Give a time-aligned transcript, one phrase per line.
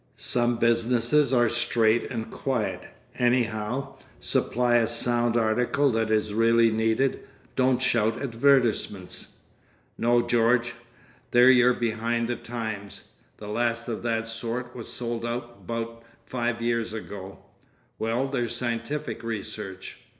[0.15, 2.81] "Some businesses are straight and quiet,
[3.19, 7.19] anyhow; supply a sound article that is really needed,
[7.55, 9.35] don't shout advertisements."
[9.99, 10.73] "No, George.
[11.29, 13.09] There you're behind the times.
[13.37, 17.37] The last of that sort was sold up 'bout five years ago."
[17.99, 19.99] "Well, there's scientific research."